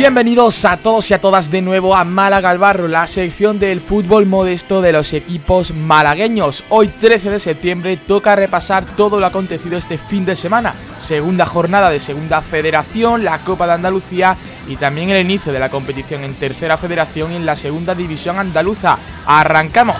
Bienvenidos 0.00 0.64
a 0.64 0.78
todos 0.78 1.10
y 1.10 1.14
a 1.14 1.20
todas 1.20 1.50
de 1.50 1.60
nuevo 1.60 1.94
a 1.94 2.04
Málaga 2.04 2.48
al 2.48 2.56
Barro, 2.56 2.88
la 2.88 3.06
sección 3.06 3.58
del 3.58 3.82
fútbol 3.82 4.24
modesto 4.24 4.80
de 4.80 4.92
los 4.92 5.12
equipos 5.12 5.74
malagueños. 5.74 6.64
Hoy 6.70 6.88
13 6.88 7.28
de 7.28 7.38
septiembre 7.38 7.98
toca 7.98 8.34
repasar 8.34 8.86
todo 8.96 9.20
lo 9.20 9.26
acontecido 9.26 9.76
este 9.76 9.98
fin 9.98 10.24
de 10.24 10.36
semana. 10.36 10.74
Segunda 10.96 11.44
jornada 11.44 11.90
de 11.90 11.98
Segunda 11.98 12.40
Federación, 12.40 13.24
la 13.24 13.40
Copa 13.40 13.66
de 13.66 13.74
Andalucía 13.74 14.38
y 14.66 14.76
también 14.76 15.10
el 15.10 15.20
inicio 15.20 15.52
de 15.52 15.58
la 15.58 15.68
competición 15.68 16.24
en 16.24 16.32
Tercera 16.32 16.78
Federación 16.78 17.32
y 17.32 17.36
en 17.36 17.44
la 17.44 17.54
Segunda 17.54 17.94
División 17.94 18.38
Andaluza. 18.38 18.96
¡Arrancamos! 19.26 19.98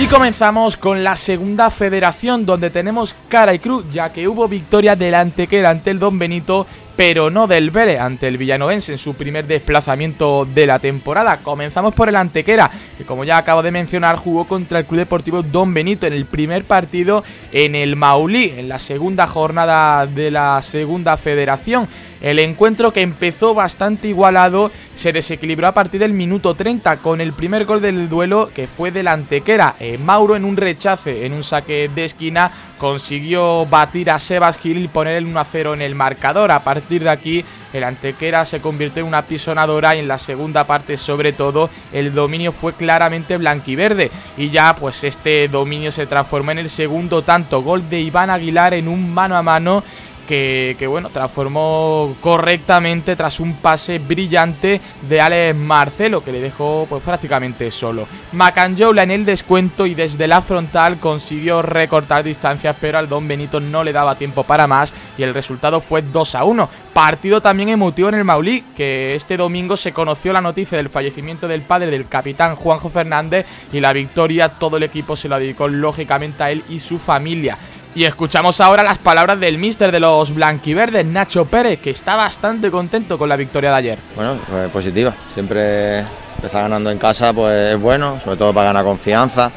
Y 0.00 0.06
comenzamos 0.06 0.78
con 0.78 1.04
la 1.04 1.14
segunda 1.14 1.68
federación 1.70 2.46
donde 2.46 2.70
tenemos 2.70 3.14
cara 3.28 3.52
y 3.52 3.58
cruz 3.58 3.84
ya 3.90 4.10
que 4.10 4.26
hubo 4.26 4.48
victoria 4.48 4.96
delante 4.96 5.46
que 5.46 5.66
ante 5.66 5.90
el 5.90 5.98
Don 5.98 6.18
Benito 6.18 6.66
pero 7.00 7.30
no 7.30 7.46
del 7.46 7.70
Vélez 7.70 7.98
ante 7.98 8.28
el 8.28 8.36
Villanovense 8.36 8.92
en 8.92 8.98
su 8.98 9.14
primer 9.14 9.46
desplazamiento 9.46 10.44
de 10.44 10.66
la 10.66 10.78
temporada. 10.80 11.38
Comenzamos 11.38 11.94
por 11.94 12.10
el 12.10 12.16
Antequera, 12.16 12.70
que 12.98 13.06
como 13.06 13.24
ya 13.24 13.38
acabo 13.38 13.62
de 13.62 13.70
mencionar 13.70 14.16
jugó 14.16 14.46
contra 14.46 14.80
el 14.80 14.84
Club 14.84 14.98
Deportivo 14.98 15.42
Don 15.42 15.72
Benito 15.72 16.06
en 16.06 16.12
el 16.12 16.26
primer 16.26 16.64
partido 16.64 17.24
en 17.52 17.74
el 17.74 17.96
Maulí, 17.96 18.52
en 18.54 18.68
la 18.68 18.78
segunda 18.78 19.26
jornada 19.26 20.04
de 20.04 20.30
la 20.30 20.60
segunda 20.60 21.16
federación. 21.16 21.88
El 22.20 22.38
encuentro 22.38 22.92
que 22.92 23.00
empezó 23.00 23.54
bastante 23.54 24.08
igualado 24.08 24.70
se 24.94 25.12
desequilibró 25.12 25.68
a 25.68 25.72
partir 25.72 26.00
del 26.00 26.12
minuto 26.12 26.54
30 26.54 26.98
con 26.98 27.20
el 27.22 27.32
primer 27.32 27.64
gol 27.64 27.80
del 27.80 28.10
duelo 28.10 28.50
que 28.54 28.66
fue 28.66 28.90
del 28.90 29.08
Antequera. 29.08 29.76
Eh, 29.80 29.96
Mauro 29.96 30.36
en 30.36 30.44
un 30.44 30.58
rechace, 30.58 31.24
en 31.24 31.32
un 31.32 31.42
saque 31.42 31.90
de 31.94 32.04
esquina, 32.04 32.52
consiguió 32.78 33.64
batir 33.64 34.10
a 34.10 34.18
Sebas 34.18 34.58
Gil 34.58 34.78
y 34.78 34.88
poner 34.88 35.16
el 35.16 35.26
1-0 35.26 35.72
en 35.72 35.82
el 35.82 35.94
marcador. 35.94 36.50
A 36.50 36.62
partir 36.62 37.04
de 37.04 37.10
aquí 37.10 37.44
el 37.72 37.84
Antequera 37.84 38.44
se 38.44 38.60
convirtió 38.60 39.00
en 39.00 39.08
una 39.08 39.22
pisonadora 39.22 39.96
y 39.96 40.00
en 40.00 40.08
la 40.08 40.18
segunda 40.18 40.64
parte 40.64 40.98
sobre 40.98 41.32
todo 41.32 41.70
el 41.92 42.12
dominio 42.12 42.52
fue 42.52 42.74
claramente 42.74 43.38
blanquiverde 43.38 44.10
y 44.36 44.50
ya 44.50 44.74
pues 44.74 45.04
este 45.04 45.48
dominio 45.48 45.90
se 45.90 46.06
transformó 46.06 46.50
en 46.50 46.58
el 46.58 46.70
segundo 46.70 47.22
tanto 47.22 47.62
gol 47.62 47.88
de 47.88 48.00
Iván 48.00 48.28
Aguilar 48.28 48.74
en 48.74 48.88
un 48.88 49.12
mano 49.12 49.36
a 49.36 49.42
mano 49.42 49.82
que, 50.30 50.86
bueno, 50.86 51.10
transformó 51.10 52.14
correctamente 52.20 53.16
tras 53.16 53.40
un 53.40 53.54
pase 53.54 53.98
brillante 53.98 54.80
de 55.08 55.20
Alex 55.20 55.56
Marcelo, 55.56 56.22
que 56.22 56.30
le 56.30 56.40
dejó 56.40 56.86
pues 56.88 57.02
prácticamente 57.02 57.70
solo. 57.72 58.06
Macanjola 58.32 59.02
en 59.02 59.10
el 59.10 59.24
descuento 59.24 59.86
y 59.86 59.96
desde 59.96 60.28
la 60.28 60.40
frontal 60.40 60.98
consiguió 60.98 61.62
recortar 61.62 62.22
distancias, 62.22 62.76
pero 62.80 62.98
al 62.98 63.08
Don 63.08 63.26
Benito 63.26 63.58
no 63.58 63.82
le 63.82 63.92
daba 63.92 64.14
tiempo 64.14 64.44
para 64.44 64.68
más 64.68 64.94
y 65.18 65.24
el 65.24 65.34
resultado 65.34 65.80
fue 65.80 66.02
2 66.02 66.34
a 66.36 66.44
1. 66.44 66.68
Partido 66.92 67.42
también 67.42 67.68
emotivo 67.68 68.08
en 68.08 68.14
el 68.14 68.24
Maulí, 68.24 68.64
que 68.76 69.16
este 69.16 69.36
domingo 69.36 69.76
se 69.76 69.92
conoció 69.92 70.32
la 70.32 70.40
noticia 70.40 70.78
del 70.78 70.90
fallecimiento 70.90 71.48
del 71.48 71.62
padre 71.62 71.90
del 71.90 72.06
capitán 72.06 72.54
Juanjo 72.54 72.88
Fernández 72.88 73.46
y 73.72 73.80
la 73.80 73.92
victoria 73.92 74.48
todo 74.48 74.76
el 74.76 74.84
equipo 74.84 75.16
se 75.16 75.28
la 75.28 75.40
dedicó 75.40 75.66
lógicamente 75.66 76.42
a 76.44 76.50
él 76.52 76.62
y 76.68 76.78
su 76.78 77.00
familia. 77.00 77.58
Y 77.92 78.04
escuchamos 78.04 78.60
ahora 78.60 78.84
las 78.84 78.98
palabras 78.98 79.40
del 79.40 79.58
mister 79.58 79.90
de 79.90 79.98
los 79.98 80.32
blanquiverdes, 80.32 81.04
Nacho 81.04 81.44
Pérez, 81.46 81.80
que 81.80 81.90
está 81.90 82.14
bastante 82.14 82.70
contento 82.70 83.18
con 83.18 83.28
la 83.28 83.34
victoria 83.36 83.70
de 83.70 83.76
ayer. 83.76 83.98
Bueno, 84.14 84.38
pues 84.48 84.70
positiva. 84.70 85.12
Siempre 85.34 86.04
empezar 86.36 86.62
ganando 86.62 86.90
en 86.90 86.98
casa 86.98 87.32
pues 87.32 87.74
es 87.74 87.80
bueno, 87.80 88.20
sobre 88.22 88.36
todo 88.36 88.54
para 88.54 88.66
ganar 88.66 88.84
confianza. 88.84 89.50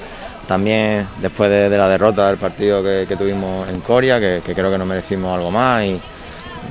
También 0.48 1.08
después 1.22 1.50
de, 1.50 1.78
la 1.78 1.88
derrota 1.88 2.28
del 2.28 2.38
partido 2.38 2.84
que, 2.84 3.16
tuvimos 3.16 3.70
en 3.70 3.82
Coria, 3.82 4.20
que, 4.20 4.42
creo 4.42 4.72
que 4.72 4.78
nos 4.80 4.88
merecimos 4.88 5.36
algo 5.36 5.52
más 5.52 5.84
y 5.84 6.02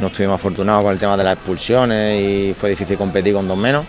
no 0.00 0.08
estuvimos 0.08 0.34
afortunados 0.34 0.82
con 0.82 0.92
el 0.92 0.98
tema 0.98 1.16
de 1.16 1.24
las 1.24 1.34
expulsiones 1.34 2.20
y 2.20 2.54
fue 2.54 2.70
difícil 2.70 2.98
competir 2.98 3.34
con 3.34 3.46
dos 3.46 3.56
menos. 3.56 3.86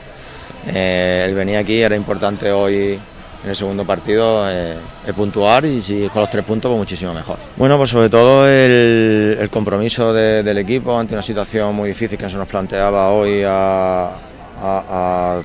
Eh, 0.68 1.26
el 1.28 1.34
venir 1.34 1.58
aquí 1.58 1.82
era 1.82 1.96
importante 1.96 2.52
hoy 2.52 3.00
en 3.44 3.50
el 3.50 3.56
segundo 3.56 3.86
partido 3.86 4.50
eh, 4.50 4.76
es 5.06 5.14
puntuar 5.14 5.66
y 5.66 5.82
si 5.82 6.08
con 6.08 6.22
los 6.22 6.30
tres 6.30 6.46
puntos 6.46 6.70
pues 6.70 6.80
muchísimo 6.80 7.14
mejor. 7.14 7.38
Bueno, 7.58 7.78
pues 7.78 7.90
sobre 7.90 8.10
todo 8.10 8.48
el, 8.48 9.50
compromiso 9.52 10.14
del 10.14 10.58
equipo 10.58 10.98
ante 10.98 11.14
una 11.14 11.24
situación 11.24 11.76
muy 11.76 11.90
difícil 11.90 12.18
que 12.18 12.30
se 12.30 12.38
nos 12.38 12.48
planteaba 12.48 13.10
hoy 13.10 13.44
a, 13.46 14.12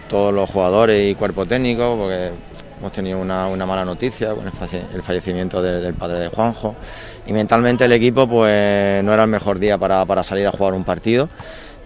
todos 0.09 0.33
los 0.33 0.49
jugadores 0.49 1.11
y 1.11 1.15
cuerpo 1.17 1.45
técnico, 1.45 1.97
porque 1.99 2.31
hemos 2.79 2.93
tenido 2.93 3.19
una, 3.19 3.49
mala 3.67 3.85
noticia 3.85 4.35
con 4.35 4.47
el 4.47 5.03
fallecimiento 5.03 5.61
del 5.63 5.95
padre 5.95 6.21
de 6.21 6.29
Juanjo 6.29 6.77
y 7.27 7.33
mentalmente 7.33 7.85
el 7.85 7.93
equipo 7.93 8.29
pues 8.29 9.03
no 9.05 9.13
era 9.13 9.25
el 9.25 9.31
mejor 9.31 9.59
día 9.59 9.79
para, 9.79 10.05
para 10.07 10.23
salir 10.23 10.47
a 10.47 10.53
jugar 10.53 10.75
un 10.75 10.85
partido 10.85 11.29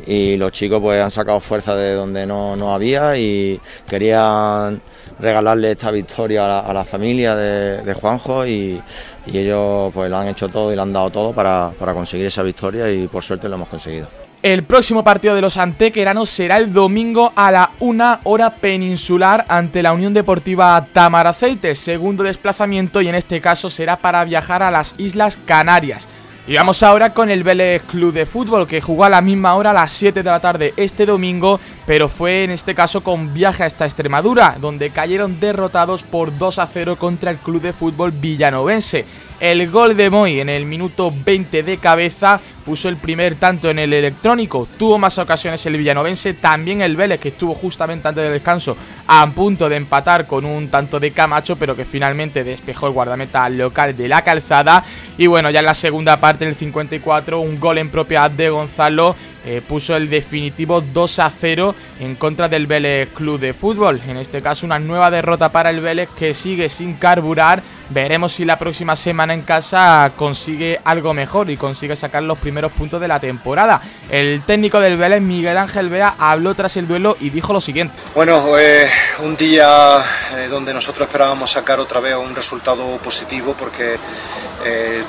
y 0.07 0.37
los 0.37 0.53
chicos 0.53 0.81
pues 0.81 1.01
han 1.01 1.11
sacado 1.11 1.41
fuerza 1.41 1.75
de 1.75 1.95
donde 1.95 2.27
no, 2.27 2.57
no 2.57 2.75
había 2.75 3.17
y 3.17 3.61
querían 3.87 4.81
regalarle 5.19 5.73
esta 5.73 5.91
victoria 5.91 6.61
a 6.61 6.73
la, 6.73 6.85
familia 6.85 7.37
de, 7.37 7.95
Juanjo 7.95 8.47
y, 8.47 8.81
ellos 9.27 9.93
pues 9.95 10.11
lo 10.11 10.17
han 10.17 10.29
hecho 10.29 10.49
todo 10.49 10.73
y 10.73 10.77
lo 10.77 10.83
han 10.83 10.93
dado 10.93 11.11
todo 11.11 11.33
para, 11.33 11.73
para 11.79 11.95
conseguir 11.95 12.27
esa 12.27 12.43
victoria 12.43 12.91
y 12.91 13.07
por 13.07 13.23
suerte 13.23 13.49
lo 13.49 13.55
hemos 13.55 13.69
conseguido. 13.69 14.22
El 14.43 14.65
próximo 14.65 15.05
partido 15.05 15.37
de 15.37 15.41
los 15.41 15.57
antequeranos 15.57 16.29
será 16.29 16.57
el 16.57 16.73
domingo 16.73 17.33
a 17.37 17.53
la 17.53 17.71
una 17.79 18.19
hora 18.25 18.51
peninsular 18.51 19.45
ante 19.47 19.85
la 19.85 19.93
Unión 19.93 20.13
Deportiva 20.13 20.85
Tamaraceite, 20.93 21.77
segundo 21.77 22.25
desplazamiento 22.25 23.01
y 23.01 23.07
en 23.07 23.15
este 23.15 23.41
caso 23.41 23.71
será 23.71 23.99
para 23.99 24.25
viajar 24.25 24.65
a 24.65 24.73
las 24.73 24.97
Islas 24.99 25.39
Canarias. 25.47 26.09
Y 26.49 26.57
vamos 26.57 26.83
ahora 26.83 27.15
con 27.15 27.31
el 27.31 27.45
Vélez 27.45 27.85
Club 27.85 28.13
de 28.13 28.27
Fútbol 28.27 28.67
que 28.67 28.81
jugó 28.81 29.05
a 29.05 29.11
la 29.11 29.21
misma 29.21 29.55
hora 29.55 29.71
a 29.71 29.75
las 29.75 29.93
7 29.93 30.25
de 30.25 30.31
la 30.31 30.41
tarde 30.41 30.75
este 30.77 31.07
domingo, 31.07 31.61
pero 31.87 32.09
fue 32.09 32.43
en 32.43 32.51
este 32.51 32.75
caso 32.75 33.05
con 33.05 33.33
viaje 33.33 33.63
hasta 33.63 33.85
Extremadura, 33.85 34.57
donde 34.61 34.91
cayeron 34.91 35.39
derrotados 35.39 36.03
por 36.03 36.37
2 36.37 36.59
a 36.59 36.67
0 36.67 36.97
contra 36.99 37.31
el 37.31 37.37
Club 37.37 37.63
de 37.63 37.73
Fútbol 37.73 38.11
Villanovense. 38.11 39.05
El 39.41 39.71
gol 39.71 39.97
de 39.97 40.11
Moy 40.11 40.41
en 40.41 40.49
el 40.49 40.67
minuto 40.67 41.13
20 41.25 41.63
de 41.63 41.79
cabeza 41.79 42.41
puso 42.63 42.89
el 42.89 42.97
primer 42.97 43.35
tanto 43.35 43.69
en 43.71 43.79
el 43.79 43.93
electrónico. 43.93 44.69
Tuvo 44.79 44.99
más 44.99 45.19
ocasiones 45.19 45.65
el 45.67 45.77
villanovense, 45.77 46.35
también 46.35 46.81
el 46.81 46.97
Vélez, 46.97 47.21
que 47.21 47.31
estuvo 47.31 47.55
justamente 47.55 48.09
antes 48.09 48.23
del 48.23 48.33
descanso 48.33 48.77
a 49.07 49.27
punto 49.31 49.69
de 49.69 49.77
empatar 49.77 50.27
con 50.27 50.45
un 50.45 50.69
tanto 50.69 51.01
de 51.01 51.11
Camacho, 51.11 51.57
pero 51.57 51.77
que 51.77 51.85
finalmente 51.85 52.45
despejó 52.45 52.87
el 52.87 52.93
guardameta 52.93 53.49
local 53.49 53.97
de 53.97 54.09
la 54.09 54.23
calzada. 54.23 54.85
Y 55.19 55.27
bueno, 55.27 55.51
ya 55.51 55.61
en 55.61 55.67
la 55.67 55.75
segunda 55.75 56.19
parte, 56.19 56.45
en 56.45 56.51
el 56.51 56.55
54, 56.55 57.41
un 57.41 57.59
gol 57.59 57.79
en 57.79 57.91
propiedad 57.91 58.31
de 58.31 58.49
Gonzalo 58.49 59.17
eh, 59.45 59.61
puso 59.67 59.97
el 59.97 60.09
definitivo 60.09 60.81
2 60.81 61.19
a 61.19 61.29
0 61.29 61.75
en 62.01 62.15
contra 62.15 62.49
del 62.49 62.69
Vélez 62.69 63.09
Club 63.13 63.41
de 63.41 63.53
Fútbol. 63.53 64.01
En 64.07 64.17
este 64.17 64.41
caso, 64.41 64.67
una 64.67 64.79
nueva 64.79 65.11
derrota 65.11 65.51
para 65.51 65.71
el 65.71 65.81
Vélez 65.81 66.09
que 66.17 66.33
sigue 66.33 66.69
sin 66.69 66.95
carburar. 66.95 67.63
Veremos 67.91 68.33
si 68.33 68.45
la 68.45 68.59
próxima 68.59 68.95
semana 68.95 69.32
en 69.33 69.43
casa 69.43 70.13
consigue 70.17 70.81
algo 70.85 71.15
mejor 71.15 71.51
y 71.51 71.57
consigue 71.57 71.97
sacar 71.97 72.23
los 72.23 72.39
primeros 72.39 72.73
puntos 72.73 73.01
de 73.01 73.09
la 73.09 73.21
temporada. 73.21 73.81
El 74.11 74.43
técnico 74.45 74.81
del 74.81 74.97
Vélez, 74.97 75.21
Miguel 75.21 75.57
Ángel 75.57 75.89
Bea, 75.89 76.15
habló 76.19 76.55
tras 76.55 76.77
el 76.77 76.87
duelo 76.87 77.17
y 77.21 77.31
dijo 77.31 77.53
lo 77.53 77.61
siguiente. 77.61 77.95
Bueno, 78.15 78.59
eh, 78.59 78.89
un 79.23 79.37
día 79.37 80.03
eh, 80.37 80.49
donde 80.49 80.73
nosotros 80.73 81.09
esperábamos 81.09 81.51
sacar 81.51 81.81
otra 81.81 82.01
vez 82.01 82.15
un 82.17 82.35
resultado 82.35 82.99
positivo 82.99 83.55
porque 83.59 83.97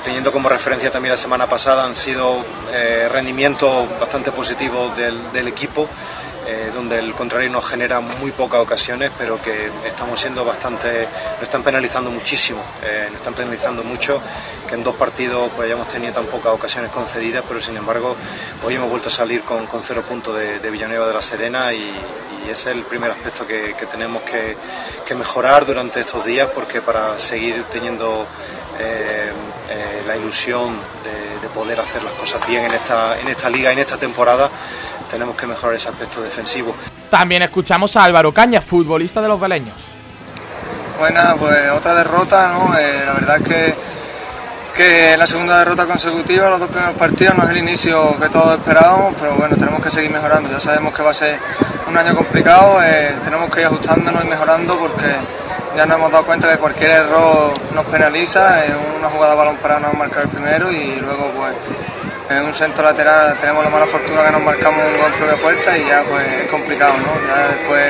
teniendo 0.03 0.31
como 0.31 0.49
referencia 0.49 0.89
también 0.89 1.11
la 1.11 1.17
semana 1.17 1.47
pasada 1.47 1.85
han 1.85 1.93
sido 1.93 2.43
rendimientos 3.11 3.87
bastante 3.99 4.31
positivo 4.31 4.91
del, 4.95 5.47
equipo, 5.47 5.87
eh, 6.45 6.71
donde 6.73 6.99
el 6.99 7.13
contrario 7.13 7.49
nos 7.49 7.65
genera 7.65 7.99
muy 7.99 8.31
pocas 8.31 8.59
ocasiones, 8.59 9.11
pero 9.17 9.41
que 9.41 9.69
estamos 9.85 10.19
siendo 10.19 10.43
bastante, 10.43 11.07
nos 11.35 11.43
están 11.43 11.63
penalizando 11.63 12.11
muchísimo, 12.11 12.61
eh, 12.83 13.05
nos 13.07 13.17
están 13.17 13.33
penalizando 13.33 13.83
mucho, 13.83 14.21
que 14.67 14.75
en 14.75 14.83
dos 14.83 14.95
partidos 14.95 15.49
pues 15.55 15.67
hayamos 15.67 15.87
tenido 15.87 16.13
tan 16.13 16.25
pocas 16.25 16.53
ocasiones 16.53 16.91
concedidas, 16.91 17.43
pero 17.47 17.61
sin 17.61 17.77
embargo 17.77 18.15
hoy 18.63 18.75
hemos 18.75 18.89
vuelto 18.89 19.07
a 19.07 19.11
salir 19.11 19.43
con, 19.43 19.67
cero 19.81 20.03
puntos 20.07 20.35
de, 20.35 20.69
Villanueva 20.69 21.07
de 21.07 21.13
la 21.13 21.21
Serena 21.21 21.71
y, 21.73 21.93
ese 22.43 22.71
es 22.71 22.75
el 22.75 22.83
primer 22.83 23.09
aspecto 23.09 23.47
que, 23.47 23.73
tenemos 23.89 24.21
que, 24.23 24.57
mejorar 25.15 25.65
durante 25.65 26.01
estos 26.01 26.25
días, 26.25 26.49
porque 26.53 26.81
para 26.81 27.17
seguir 27.17 27.63
teniendo 27.71 28.27
eh, 28.79 29.31
la 30.05 30.17
ilusión 30.17 30.77
de 31.03 31.33
de 31.43 31.49
poder 31.49 31.79
hacer 31.79 32.01
las 32.03 32.13
cosas 32.13 32.45
bien 32.47 32.63
en 32.63 32.73
esta, 32.73 33.19
en 33.19 33.27
esta 33.27 33.49
liga, 33.49 33.71
en 33.71 33.79
esta 33.79 33.97
temporada, 33.97 34.49
tenemos 35.13 35.35
que 35.35 35.45
mejorar 35.45 35.75
ese 35.75 35.89
aspecto 35.89 36.21
defensivo. 36.21 36.75
También 37.11 37.43
escuchamos 37.43 37.95
a 37.95 38.03
Álvaro 38.03 38.31
Caña, 38.31 38.59
futbolista 38.61 39.21
de 39.21 39.27
los 39.27 39.39
beleños. 39.39 39.75
Buena, 40.97 41.35
pues 41.35 41.69
otra 41.69 41.93
derrota, 41.93 42.47
¿no? 42.47 42.75
Eh, 42.75 43.03
la 43.05 43.13
verdad 43.13 43.37
es 43.37 43.47
que, 43.47 43.75
que 44.75 45.15
la 45.15 45.27
segunda 45.27 45.59
derrota 45.59 45.85
consecutiva, 45.85 46.49
los 46.49 46.59
dos 46.59 46.69
primeros 46.69 46.95
partidos, 46.95 47.35
no 47.35 47.43
es 47.43 47.51
el 47.51 47.57
inicio 47.57 48.19
que 48.19 48.29
todos 48.29 48.57
esperábamos, 48.57 49.13
pero 49.19 49.35
bueno, 49.35 49.55
tenemos 49.55 49.83
que 49.83 49.91
seguir 49.91 50.09
mejorando. 50.09 50.49
Ya 50.49 50.59
sabemos 50.59 50.95
que 50.95 51.03
va 51.03 51.11
a 51.11 51.13
ser 51.13 51.37
un 51.87 51.95
año 51.95 52.15
complicado, 52.15 52.81
eh, 52.83 53.13
tenemos 53.23 53.51
que 53.51 53.61
ir 53.61 53.67
ajustándonos 53.67 54.23
y 54.23 54.27
mejorando 54.27 54.79
porque 54.79 55.13
ya 55.75 55.85
nos 55.85 55.97
hemos 55.97 56.11
dado 56.11 56.25
cuenta 56.25 56.51
que 56.51 56.57
cualquier 56.57 56.89
error 56.89 57.53
nos 57.75 57.85
penaliza, 57.85 58.63
una 58.97 59.09
jugada 59.09 59.35
balón 59.35 59.57
para 59.57 59.79
no 59.79 59.93
marcar 59.93 60.23
el 60.23 60.29
primero 60.29 60.71
y 60.71 60.95
luego 60.95 61.31
pues 61.37 61.55
en 62.29 62.43
un 62.43 62.53
centro 62.53 62.83
lateral 62.83 63.37
tenemos 63.39 63.63
la 63.63 63.69
mala 63.69 63.85
fortuna 63.85 64.23
que 64.25 64.31
nos 64.31 64.41
marcamos 64.41 64.85
un 64.85 64.97
gol 64.97 65.13
propia 65.13 65.37
puerta 65.41 65.77
y 65.77 65.85
ya 65.85 66.03
pues 66.03 66.23
es 66.23 66.45
complicado, 66.45 66.93
¿no? 66.97 67.13
Ya 67.27 67.47
después 67.55 67.83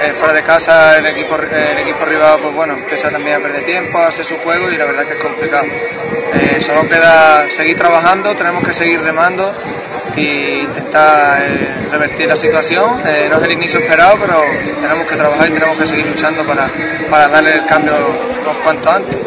eh, 0.00 0.12
fuera 0.18 0.34
de 0.34 0.42
casa 0.42 0.96
el 0.96 1.06
equipo, 1.06 1.36
el 1.36 1.78
equipo 1.78 2.04
rival 2.04 2.40
pues 2.40 2.54
bueno, 2.54 2.74
empieza 2.74 3.10
también 3.10 3.36
a 3.36 3.40
perder 3.40 3.64
tiempo, 3.64 3.98
a 3.98 4.08
hacer 4.08 4.24
su 4.24 4.36
juego 4.38 4.70
y 4.70 4.76
la 4.76 4.84
verdad 4.84 5.04
que 5.04 5.14
es 5.14 5.22
complicado. 5.22 5.66
Eh, 5.66 6.60
solo 6.60 6.88
queda 6.88 7.48
seguir 7.50 7.76
trabajando, 7.76 8.34
tenemos 8.34 8.66
que 8.66 8.74
seguir 8.74 9.00
remando 9.00 9.54
e 10.16 10.62
intentar 10.64 11.42
eh, 11.42 11.88
revertir 11.90 12.28
la 12.28 12.36
situación. 12.36 13.02
no 13.30 13.36
es 13.36 13.42
el 13.42 13.52
inicio 13.52 13.80
esperado, 13.80 14.16
pero 14.20 14.42
tenemos 14.80 15.06
que 15.08 15.16
trabajar 15.16 15.48
y 15.48 15.52
tenemos 15.52 15.78
que 15.78 15.86
seguir 15.86 16.06
luchando 16.06 16.44
para, 16.44 16.70
para 17.10 17.28
darle 17.28 17.54
el 17.54 17.66
cambio 17.66 17.94
cuanto 18.62 18.90
antes. 18.90 19.20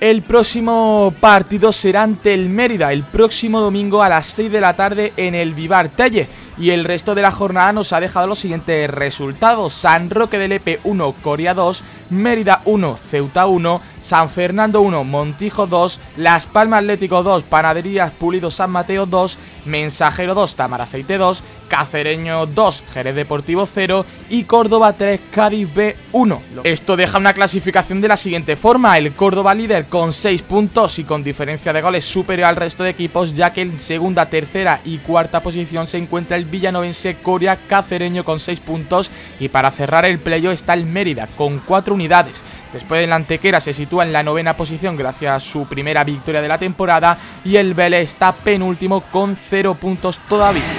El 0.00 0.22
próximo 0.22 1.12
partido 1.18 1.72
será 1.72 2.04
ante 2.04 2.32
el 2.32 2.50
Mérida, 2.50 2.92
el 2.92 3.02
próximo 3.02 3.60
domingo 3.60 4.00
a 4.00 4.08
las 4.08 4.26
6 4.26 4.52
de 4.52 4.60
la 4.60 4.76
tarde 4.76 5.12
en 5.16 5.34
el 5.34 5.54
Vivar 5.54 5.88
Telle. 5.88 6.28
Y 6.56 6.70
el 6.70 6.84
resto 6.84 7.16
de 7.16 7.22
la 7.22 7.32
jornada 7.32 7.72
nos 7.72 7.92
ha 7.92 7.98
dejado 7.98 8.28
los 8.28 8.38
siguientes 8.38 8.88
resultados. 8.88 9.74
San 9.74 10.08
Roque 10.08 10.38
del 10.38 10.52
Epe 10.52 10.78
1, 10.84 11.14
Coria 11.20 11.52
2, 11.52 11.82
Mérida 12.10 12.62
1, 12.64 12.96
Ceuta 12.96 13.46
1, 13.46 13.80
San 14.00 14.30
Fernando 14.30 14.82
1, 14.82 15.02
Montijo 15.02 15.66
2, 15.66 16.00
Las 16.16 16.46
Palmas 16.46 16.80
Atlético 16.80 17.24
2, 17.24 17.42
Panaderías 17.42 18.12
Pulido 18.12 18.52
San 18.52 18.70
Mateo 18.70 19.04
2, 19.04 19.38
Mensajero 19.68 20.34
2, 20.34 20.56
Tamaraceite 20.56 21.18
2, 21.18 21.44
Cacereño 21.68 22.46
2, 22.46 22.84
Jerez 22.92 23.14
Deportivo 23.14 23.66
0 23.66 24.04
y 24.30 24.44
Córdoba 24.44 24.94
3, 24.94 25.20
Cádiz 25.30 25.72
B 25.72 25.96
1. 26.12 26.42
Esto 26.64 26.96
deja 26.96 27.18
una 27.18 27.34
clasificación 27.34 28.00
de 28.00 28.08
la 28.08 28.16
siguiente 28.16 28.56
forma, 28.56 28.98
el 28.98 29.12
Córdoba 29.12 29.54
líder 29.54 29.86
con 29.86 30.12
6 30.12 30.42
puntos 30.42 30.98
y 30.98 31.04
con 31.04 31.22
diferencia 31.22 31.72
de 31.72 31.82
goles 31.82 32.04
superior 32.04 32.48
al 32.48 32.56
resto 32.56 32.82
de 32.82 32.90
equipos, 32.90 33.36
ya 33.36 33.52
que 33.52 33.62
en 33.62 33.78
segunda, 33.78 34.26
tercera 34.26 34.80
y 34.84 34.98
cuarta 34.98 35.42
posición 35.42 35.86
se 35.86 35.98
encuentra 35.98 36.36
el 36.36 36.44
villanovense 36.44 37.16
Coria 37.16 37.58
Cacereño 37.68 38.24
con 38.24 38.40
6 38.40 38.60
puntos 38.60 39.10
y 39.38 39.48
para 39.48 39.70
cerrar 39.70 40.04
el 40.04 40.18
playo 40.18 40.50
está 40.50 40.74
el 40.74 40.86
Mérida 40.86 41.28
con 41.36 41.58
4 41.58 41.94
unidades. 41.94 42.42
Después 42.72 43.00
del 43.00 43.12
Antequera 43.12 43.60
se 43.60 43.72
sitúa 43.72 44.04
en 44.04 44.12
la 44.12 44.22
novena 44.22 44.54
posición 44.54 44.96
gracias 44.96 45.34
a 45.34 45.40
su 45.40 45.66
primera 45.66 46.04
victoria 46.04 46.42
de 46.42 46.48
la 46.48 46.58
temporada 46.58 47.16
y 47.44 47.56
el 47.56 47.74
Vélez 47.74 48.10
está 48.10 48.32
penúltimo 48.32 49.00
con 49.10 49.36
0 49.36 49.74
puntos 49.74 50.18
todavía. 50.28 50.77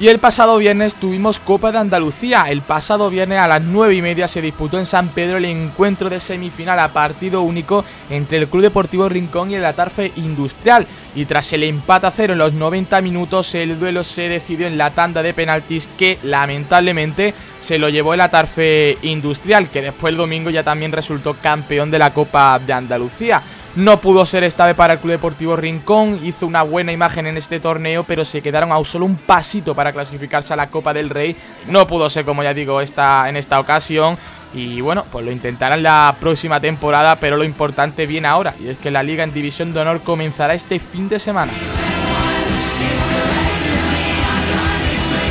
Y 0.00 0.08
el 0.08 0.18
pasado 0.18 0.56
viernes 0.56 0.94
tuvimos 0.94 1.38
Copa 1.38 1.72
de 1.72 1.76
Andalucía. 1.76 2.46
El 2.48 2.62
pasado 2.62 3.10
viernes 3.10 3.38
a 3.38 3.46
las 3.46 3.60
9 3.60 3.94
y 3.94 4.00
media 4.00 4.28
se 4.28 4.40
disputó 4.40 4.78
en 4.78 4.86
San 4.86 5.10
Pedro 5.10 5.36
el 5.36 5.44
encuentro 5.44 6.08
de 6.08 6.20
semifinal 6.20 6.78
a 6.78 6.88
partido 6.88 7.42
único 7.42 7.84
entre 8.08 8.38
el 8.38 8.48
Club 8.48 8.62
Deportivo 8.62 9.10
Rincón 9.10 9.50
y 9.50 9.56
el 9.56 9.64
Atarfe 9.66 10.10
Industrial. 10.16 10.86
Y 11.14 11.26
tras 11.26 11.52
el 11.52 11.64
empate 11.64 12.06
a 12.06 12.10
cero 12.10 12.32
en 12.32 12.38
los 12.38 12.54
90 12.54 12.98
minutos, 13.02 13.54
el 13.54 13.78
duelo 13.78 14.02
se 14.02 14.30
decidió 14.30 14.66
en 14.66 14.78
la 14.78 14.90
tanda 14.90 15.22
de 15.22 15.34
penaltis 15.34 15.86
que 15.98 16.18
lamentablemente 16.22 17.34
se 17.58 17.78
lo 17.78 17.90
llevó 17.90 18.14
el 18.14 18.22
Atarfe 18.22 18.96
Industrial, 19.02 19.68
que 19.68 19.82
después 19.82 20.12
el 20.12 20.16
domingo 20.16 20.48
ya 20.48 20.64
también 20.64 20.92
resultó 20.92 21.34
campeón 21.34 21.90
de 21.90 21.98
la 21.98 22.14
Copa 22.14 22.58
de 22.58 22.72
Andalucía. 22.72 23.42
No 23.76 24.00
pudo 24.00 24.26
ser 24.26 24.42
esta 24.42 24.66
vez 24.66 24.74
para 24.74 24.94
el 24.94 24.98
Club 24.98 25.12
Deportivo 25.12 25.54
Rincón, 25.54 26.18
hizo 26.24 26.44
una 26.44 26.62
buena 26.62 26.90
imagen 26.90 27.28
en 27.28 27.36
este 27.36 27.60
torneo, 27.60 28.02
pero 28.02 28.24
se 28.24 28.42
quedaron 28.42 28.72
a 28.72 28.84
solo 28.84 29.06
un 29.06 29.16
pasito 29.16 29.76
para 29.76 29.92
clasificarse 29.92 30.52
a 30.52 30.56
la 30.56 30.68
Copa 30.68 30.92
del 30.92 31.08
Rey. 31.08 31.36
No 31.68 31.86
pudo 31.86 32.10
ser, 32.10 32.24
como 32.24 32.42
ya 32.42 32.52
digo, 32.52 32.80
esta, 32.80 33.28
en 33.28 33.36
esta 33.36 33.60
ocasión. 33.60 34.18
Y 34.52 34.80
bueno, 34.80 35.04
pues 35.12 35.24
lo 35.24 35.30
intentarán 35.30 35.84
la 35.84 36.16
próxima 36.18 36.58
temporada, 36.58 37.14
pero 37.16 37.36
lo 37.36 37.44
importante 37.44 38.06
viene 38.06 38.26
ahora, 38.26 38.54
y 38.58 38.68
es 38.68 38.78
que 38.78 38.90
la 38.90 39.04
Liga 39.04 39.22
en 39.22 39.32
División 39.32 39.72
de 39.72 39.80
Honor 39.80 40.00
comenzará 40.00 40.54
este 40.54 40.80
fin 40.80 41.08
de 41.08 41.20
semana. 41.20 41.52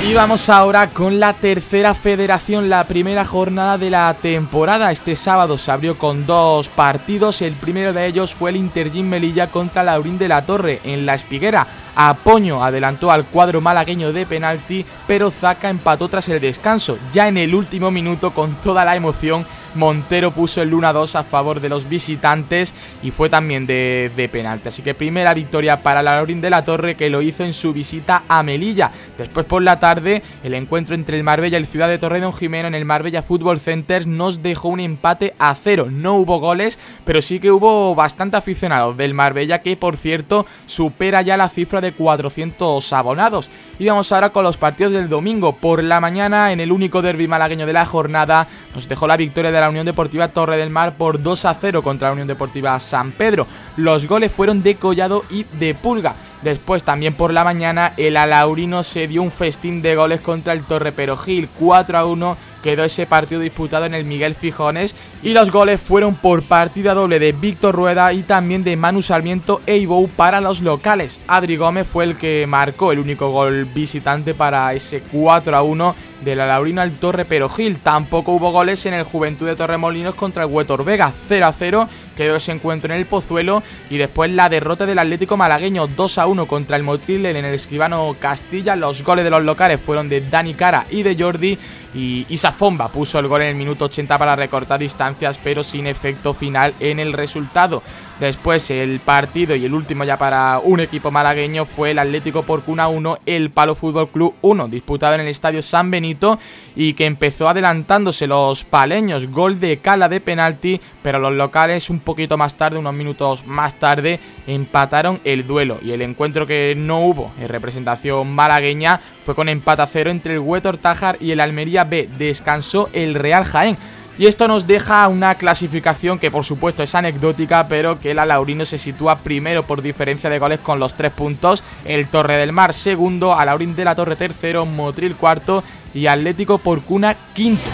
Y 0.10 0.16
vamos 0.16 0.50
ahora 0.50 0.90
con 0.90 1.20
la 1.20 1.34
tercera 1.34 1.94
federación, 1.94 2.68
la 2.68 2.86
primera 2.86 3.24
jornada 3.26 3.78
de 3.78 3.92
la 3.92 4.12
temporada. 4.20 4.92
Este 4.92 5.16
sábado 5.16 5.56
se 5.56 5.72
abrió 5.72 6.00
con 6.00 6.26
dos 6.26 6.68
partidos. 6.68 7.44
El 7.44 7.54
primero 7.54 7.94
de 7.94 8.08
ellos 8.08 8.34
fue 8.34 8.50
el 8.50 8.56
Intergym 8.56 9.08
Melilla 9.08 9.52
contra 9.52 9.84
Laurín 9.84 10.18
de 10.18 10.28
la 10.28 10.48
Torre 10.48 10.82
en 10.84 11.06
La 11.06 11.14
Espiguera. 11.14 11.68
Apoño 11.96 12.64
adelantó 12.64 13.12
al 13.12 13.26
cuadro 13.26 13.62
malagueño 13.62 14.12
de 14.12 14.26
penalti, 14.26 14.84
pero 15.06 15.30
Zaca 15.30 15.70
empató 15.70 16.10
tras 16.10 16.28
el 16.30 16.42
descanso. 16.42 16.98
Ya 17.14 17.28
en 17.28 17.38
el 17.38 17.54
último 17.54 17.92
minuto, 17.92 18.32
con 18.32 18.56
toda 18.56 18.84
la 18.86 18.96
emoción, 18.96 19.46
Montero 19.76 20.32
puso 20.32 20.62
el 20.62 20.74
1-2 20.74 21.16
a 21.16 21.24
favor 21.24 21.60
de 21.60 21.70
los 21.70 21.88
visitantes 21.88 22.74
y 23.04 23.12
fue 23.12 23.30
también 23.30 23.66
de, 23.66 24.12
de 24.16 24.30
penalti. 24.30 24.70
Así 24.70 24.82
que 24.82 24.94
primera 24.94 25.34
victoria 25.34 25.82
para 25.82 26.02
la 26.02 26.16
Laurín 26.16 26.42
de 26.42 26.50
la 26.50 26.66
Torre 26.66 26.96
que 26.96 27.10
lo 27.10 27.22
hizo 27.22 27.44
en 27.44 27.54
su 27.54 27.74
visita 27.74 28.24
a 28.28 28.44
Melilla. 28.44 28.92
Después 29.18 29.46
por 29.46 29.62
la 29.62 29.80
tarde 29.80 30.22
el 30.44 30.54
encuentro 30.54 30.96
entre 30.96 31.18
el 31.18 31.24
Marbella 31.24 31.58
y 31.58 31.62
el 31.62 31.68
Ciudad 31.68 31.88
de 31.88 31.98
Torredón 31.98 32.34
Jimeno 32.34 32.68
en 32.68 32.76
el 32.76 32.86
Marbella 32.86 33.22
Football 33.22 33.60
Center 33.60 34.08
nos 34.08 34.42
dejó 34.42 34.70
un 34.70 34.80
empate 34.80 35.34
a 35.40 35.54
cero. 35.56 35.88
No 35.90 36.16
hubo 36.16 36.40
goles, 36.40 36.80
pero 37.06 37.22
sí 37.22 37.40
que 37.40 37.52
hubo 37.52 37.96
bastante 37.96 38.38
aficionados 38.38 38.98
del 38.98 39.14
Marbella 39.14 39.62
que 39.62 39.78
por 39.78 39.98
cierto 39.98 40.46
supera 40.66 41.22
ya 41.22 41.38
la 41.38 41.50
cifra 41.50 41.82
de 41.82 41.92
400 41.92 42.92
abonados. 42.94 43.50
Y 43.78 43.88
vamos 43.88 44.12
ahora 44.12 44.32
con 44.32 44.44
los 44.44 44.58
partidos 44.58 44.94
del 44.94 45.10
domingo. 45.10 45.56
Por 45.56 45.84
la 45.84 46.00
mañana 46.00 46.52
en 46.52 46.60
el 46.60 46.72
único 46.72 47.02
derby 47.02 47.28
malagueño 47.28 47.66
de 47.66 47.74
la 47.74 47.86
jornada 47.86 48.48
nos 48.74 48.88
dejó 48.88 49.08
la 49.08 49.18
victoria 49.18 49.52
de 49.52 49.59
la 49.62 49.70
Unión 49.70 49.86
Deportiva 49.86 50.30
Torre 50.30 50.58
del 50.58 50.70
Mar 50.70 50.98
por 50.98 51.22
2 51.22 51.46
a 51.46 51.54
0 51.54 51.82
contra 51.82 52.10
la 52.10 52.14
Unión 52.14 52.28
Deportiva 52.28 52.80
San 52.80 53.12
Pedro. 53.12 53.48
Los 53.78 54.08
goles 54.08 54.32
fueron 54.32 54.64
de 54.64 54.76
Collado 54.76 55.24
y 55.30 55.44
de 55.44 55.76
Pulga. 55.76 56.16
Después 56.42 56.84
también 56.84 57.16
por 57.16 57.34
la 57.34 57.44
mañana 57.44 57.94
el 57.98 58.16
Alaurino 58.16 58.84
se 58.84 59.08
dio 59.08 59.22
un 59.22 59.32
festín 59.32 59.82
de 59.82 59.96
goles 59.96 60.22
contra 60.22 60.54
el 60.54 60.64
Torre 60.64 60.92
Perogil 60.92 61.50
4 61.60 61.98
a 61.98 62.06
1 62.06 62.38
quedó 62.62 62.84
ese 62.84 63.06
partido 63.06 63.42
disputado 63.42 63.86
en 63.86 63.94
el 63.94 64.06
Miguel 64.06 64.36
Fijones 64.36 64.96
y 65.24 65.34
los 65.34 65.52
goles 65.52 65.80
fueron 65.80 66.16
por 66.16 66.44
partida 66.44 66.94
doble 66.94 67.20
de 67.20 67.32
Víctor 67.32 67.76
Rueda 67.76 68.14
y 68.14 68.24
también 68.24 68.64
de 68.64 68.76
Manu 68.76 69.02
Sarmiento 69.02 69.62
e 69.66 69.78
Ibou 69.78 70.08
para 70.08 70.42
los 70.42 70.62
locales. 70.62 71.20
Adri 71.28 71.56
Gómez 71.56 71.88
fue 71.88 72.04
el 72.04 72.18
que 72.18 72.46
marcó 72.48 72.92
el 72.92 73.00
único 73.00 73.32
gol 73.32 73.66
visitante 73.66 74.34
para 74.34 74.74
ese 74.74 75.02
4 75.02 75.56
a 75.56 75.62
1 75.62 75.96
de 76.22 76.36
la 76.36 76.48
Laurina 76.48 76.82
al 76.82 76.92
Torre 76.94 77.26
Perogil. 77.26 77.80
Tampoco 77.80 78.34
hubo 78.34 78.52
goles 78.52 78.86
en 78.86 78.94
el 78.94 79.04
Juventud 79.04 79.48
de 79.48 79.56
Torremolinos 79.56 80.16
contra 80.16 80.44
el 80.44 80.50
Huetor 80.52 80.84
Vega, 80.84 81.14
0 81.28 81.46
a 81.46 81.52
0 81.52 81.90
quedó 82.20 82.36
ese 82.36 82.52
encuentro 82.52 82.94
en 82.94 83.00
el 83.00 83.06
Pozuelo 83.06 83.64
y 83.90 83.98
después 83.98 84.30
la 84.30 84.50
derrota 84.50 84.86
del 84.86 85.00
Atlético 85.00 85.38
Malagueño 85.38 85.88
2 85.88 86.18
a 86.18 86.28
1 86.28 86.48
contra 86.48 86.76
el 86.76 86.84
Motril 86.84 87.26
en 87.26 87.38
el 87.38 87.54
Escribano 87.54 88.14
Castilla. 88.20 88.76
Los 88.76 89.04
goles 89.06 89.24
de 89.24 89.32
los 89.32 89.42
locales 89.42 89.80
fueron 89.80 90.10
de 90.10 90.20
Dani 90.20 90.54
Cara 90.54 90.86
y 90.90 91.02
de 91.02 91.16
Jordi 91.18 91.58
y 91.94 92.26
Isa 92.28 92.52
Fomba 92.52 92.90
puso 92.90 93.20
el 93.20 93.28
gol 93.28 93.44
en 93.44 93.48
el 93.48 93.56
minuto 93.56 93.86
80 93.86 94.18
para 94.18 94.36
recortar 94.36 94.82
distancias, 94.82 95.40
pero 95.42 95.64
sin 95.64 95.88
efecto 95.88 96.34
final 96.34 96.74
en 96.82 97.00
el 97.00 97.14
resultado. 97.14 97.82
Después 98.20 98.70
el 98.70 99.00
partido 99.00 99.56
y 99.56 99.64
el 99.64 99.74
último 99.74 100.04
ya 100.04 100.18
para 100.18 100.60
un 100.60 100.82
equipo 100.82 101.10
malagueño 101.10 101.64
fue 101.64 101.92
el 101.92 102.00
Atlético 102.00 102.44
Porcuna 102.44 102.90
1, 102.90 103.20
el 103.26 103.50
Palo 103.50 103.76
Fútbol 103.76 104.10
Club 104.10 104.34
1, 104.42 104.68
disputado 104.68 105.16
en 105.16 105.22
el 105.22 105.30
Estadio 105.30 105.62
San 105.62 105.90
Benito 105.90 106.38
y 106.76 106.94
que 106.94 107.06
empezó 107.06 107.48
adelantándose 107.48 108.28
los 108.28 108.66
paleños, 108.66 109.32
gol 109.32 109.58
de 109.58 109.78
Cala 109.78 110.10
de 110.10 110.20
penalti, 110.20 110.82
pero 111.02 111.18
los 111.18 111.32
locales 111.32 111.90
un 111.90 112.02
poquito 112.02 112.38
más 112.38 112.56
tarde, 112.56 112.78
unos 112.78 112.94
minutos 112.94 113.48
más 113.48 113.76
tarde, 113.76 114.20
empataron 114.48 115.22
el 115.24 115.48
duelo 115.48 115.80
y 115.82 115.92
el 115.92 116.02
encuentro 116.02 116.46
que 116.46 116.74
no 116.76 117.00
hubo 117.00 117.32
en 117.40 117.48
representación 117.48 118.36
malagueña 118.36 119.00
fue 119.22 119.34
con 119.34 119.48
empate 119.48 119.82
a 119.82 119.88
cero 119.88 120.10
entre 120.10 120.34
el 120.34 120.40
Huetor 120.40 120.78
Tajar 120.78 121.18
y 121.22 121.32
el 121.32 121.40
Almería 121.40 121.86
B. 121.86 122.10
Descansó 122.18 122.90
el 122.92 123.16
Real 123.16 123.46
Jaén. 123.46 123.78
Y 124.20 124.28
esto 124.28 124.50
nos 124.50 124.68
deja 124.68 125.08
una 125.08 125.36
clasificación 125.36 126.20
que 126.20 126.30
por 126.30 126.44
supuesto 126.44 126.84
es 126.84 126.94
anecdótica, 126.94 127.70
pero 127.70 128.02
que 128.02 128.12
el 128.12 128.20
Alaurino 128.20 128.66
se 128.66 128.78
sitúa 128.78 129.20
primero 129.20 129.64
por 129.64 129.82
diferencia 129.82 130.30
de 130.30 130.40
goles 130.40 130.60
con 130.60 130.78
los 130.78 130.94
tres 130.96 131.14
puntos, 131.14 131.64
el 131.86 132.10
Torre 132.10 132.36
del 132.36 132.52
Mar 132.52 132.74
segundo, 132.74 133.34
Alaurín 133.34 133.78
de 133.78 133.86
la 133.86 133.96
Torre 133.96 134.18
tercero, 134.18 134.66
Motril 134.66 135.16
cuarto 135.16 135.64
y 135.94 136.08
Atlético 136.08 136.58
por 136.58 136.82
Cuna 136.82 137.16
quinto. 137.34 137.70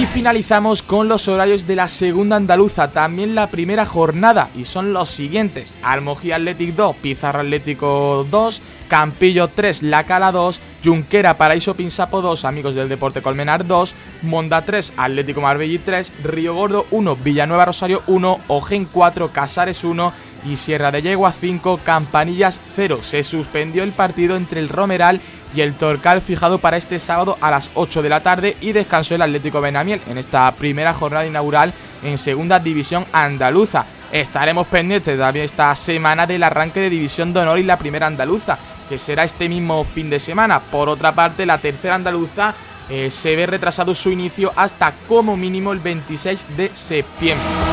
Y 0.00 0.06
finalizamos 0.06 0.80
con 0.80 1.08
los 1.08 1.28
horarios 1.28 1.66
de 1.66 1.76
la 1.76 1.86
segunda 1.86 2.36
andaluza, 2.36 2.90
también 2.90 3.34
la 3.34 3.48
primera 3.48 3.84
jornada, 3.84 4.48
y 4.56 4.64
son 4.64 4.94
los 4.94 5.10
siguientes: 5.10 5.76
Almojía 5.82 6.36
Athletic 6.36 6.74
2, 6.74 6.96
Pizarra 6.96 7.40
Atlético 7.40 8.26
2, 8.30 8.62
Campillo 8.88 9.48
3, 9.48 9.82
La 9.82 10.04
Cala 10.04 10.32
2, 10.32 10.58
Junquera 10.82 11.36
Paraíso 11.36 11.74
Pinsapo 11.74 12.22
2, 12.22 12.46
Amigos 12.46 12.74
del 12.74 12.88
Deporte 12.88 13.20
Colmenar 13.20 13.66
2, 13.66 13.94
Monda 14.22 14.64
3, 14.64 14.94
Atlético 14.96 15.42
Marbella 15.42 15.78
3, 15.84 16.14
Río 16.24 16.54
Gordo 16.54 16.86
1, 16.92 17.16
Villanueva 17.16 17.66
Rosario 17.66 18.02
1, 18.06 18.40
Ojen 18.48 18.86
4, 18.86 19.28
Casares 19.28 19.84
1 19.84 20.14
y 20.44 20.56
Sierra 20.56 20.90
de 20.90 21.02
Yegua 21.02 21.32
5, 21.32 21.80
Campanillas 21.84 22.60
0. 22.74 23.00
Se 23.02 23.22
suspendió 23.22 23.82
el 23.82 23.92
partido 23.92 24.36
entre 24.36 24.60
el 24.60 24.68
Romeral 24.68 25.20
y 25.54 25.60
el 25.60 25.74
Torcal 25.74 26.20
fijado 26.20 26.58
para 26.58 26.76
este 26.76 26.98
sábado 26.98 27.36
a 27.40 27.50
las 27.50 27.70
8 27.74 28.02
de 28.02 28.08
la 28.08 28.20
tarde 28.20 28.56
y 28.60 28.72
descansó 28.72 29.14
el 29.14 29.22
Atlético 29.22 29.60
Benamiel 29.60 30.00
en 30.08 30.18
esta 30.18 30.50
primera 30.52 30.94
jornada 30.94 31.26
inaugural 31.26 31.72
en 32.02 32.18
Segunda 32.18 32.58
División 32.58 33.04
Andaluza. 33.12 33.84
Estaremos 34.12 34.66
pendientes 34.66 35.18
también 35.18 35.44
esta 35.44 35.74
semana 35.76 36.26
del 36.26 36.42
arranque 36.42 36.80
de 36.80 36.90
División 36.90 37.32
de 37.32 37.40
Honor 37.40 37.58
y 37.58 37.62
la 37.62 37.78
primera 37.78 38.06
andaluza, 38.06 38.58
que 38.88 38.98
será 38.98 39.24
este 39.24 39.48
mismo 39.48 39.84
fin 39.84 40.10
de 40.10 40.18
semana. 40.18 40.58
Por 40.60 40.88
otra 40.88 41.12
parte, 41.12 41.46
la 41.46 41.58
tercera 41.58 41.94
andaluza 41.94 42.54
eh, 42.88 43.10
se 43.10 43.36
ve 43.36 43.46
retrasado 43.46 43.94
su 43.94 44.10
inicio 44.10 44.52
hasta 44.56 44.92
como 45.08 45.36
mínimo 45.36 45.72
el 45.72 45.78
26 45.78 46.56
de 46.56 46.70
septiembre. 46.74 47.69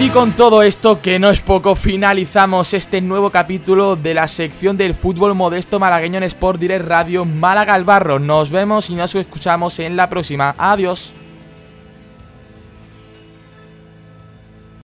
Y 0.00 0.10
con 0.10 0.30
todo 0.30 0.62
esto, 0.62 1.02
que 1.02 1.18
no 1.18 1.28
es 1.28 1.40
poco, 1.40 1.74
finalizamos 1.74 2.72
este 2.72 3.00
nuevo 3.00 3.30
capítulo 3.30 3.96
de 3.96 4.14
la 4.14 4.28
sección 4.28 4.76
del 4.76 4.94
fútbol 4.94 5.34
modesto 5.34 5.80
malagueño 5.80 6.18
en 6.18 6.22
Sport 6.22 6.60
Direct 6.60 6.86
Radio 6.86 7.24
Málaga 7.24 7.74
al 7.74 7.82
Barro. 7.82 8.20
Nos 8.20 8.48
vemos 8.48 8.90
y 8.90 8.94
nos 8.94 9.16
escuchamos 9.16 9.80
en 9.80 9.96
la 9.96 10.08
próxima. 10.08 10.54
Adiós. 10.56 11.12